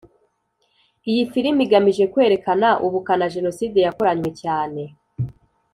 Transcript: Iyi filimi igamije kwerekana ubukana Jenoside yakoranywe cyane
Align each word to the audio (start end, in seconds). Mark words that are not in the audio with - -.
Iyi 1.09 1.23
filimi 1.31 1.61
igamije 1.65 2.03
kwerekana 2.13 2.67
ubukana 2.85 3.25
Jenoside 3.35 3.77
yakoranywe 3.85 4.29
cyane 4.41 4.83